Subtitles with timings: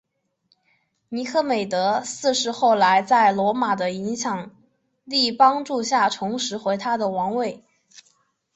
[1.09, 4.49] 尼科美德四世后来在罗马的影响
[5.03, 7.63] 力帮助下重拾回他的王位。